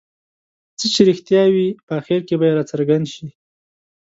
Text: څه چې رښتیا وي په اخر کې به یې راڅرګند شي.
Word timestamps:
څه 0.79 0.85
چې 0.93 1.01
رښتیا 1.09 1.43
وي 1.53 1.67
په 1.85 1.91
اخر 1.99 2.19
کې 2.27 2.35
به 2.39 2.45
یې 2.49 2.55
راڅرګند 2.57 3.05
شي. 3.13 3.25